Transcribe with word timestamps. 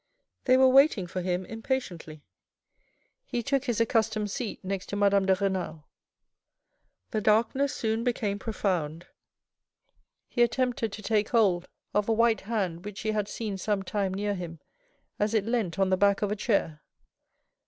They 0.45 0.57
were 0.57 0.67
waiting 0.67 1.05
for 1.05 1.21
him 1.21 1.45
impatiently. 1.45 2.23
He 3.23 3.43
took 3.43 3.65
his 3.65 3.79
ac 3.79 3.85
customed 3.85 4.31
seat 4.31 4.59
next 4.65 4.87
to 4.87 4.95
Madame 4.95 5.27
de 5.27 5.35
Renal. 5.35 5.85
The 7.11 7.21
darkness 7.21 7.75
soon 7.75 8.03
became 8.03 8.39
profound. 8.39 9.05
He 10.27 10.41
attempted 10.41 10.91
to 10.93 11.03
take 11.03 11.29
hold 11.29 11.67
of 11.93 12.09
a 12.09 12.13
white 12.13 12.39
68 12.39 12.45
THE 12.45 12.49
RED 12.49 12.51
AND 12.51 12.63
THE 12.63 12.67
BLACK 12.67 12.73
hand 12.79 12.85
which 12.85 12.99
he 13.01 13.11
had 13.11 13.27
seen 13.27 13.57
some 13.59 13.83
time 13.83 14.13
near 14.15 14.33
him, 14.33 14.59
as 15.19 15.35
it 15.35 15.45
leant 15.45 15.77
on 15.77 15.91
the 15.91 15.97
back 15.97 16.23
of 16.23 16.31
a 16.31 16.35
chair. 16.35 16.81